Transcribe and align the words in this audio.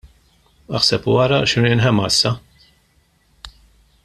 Aħseb 0.79 1.05
u 1.13 1.19
ara 1.25 1.39
x'inhu 1.51 1.71
jinħema 1.75 2.09
issa. 2.09 2.35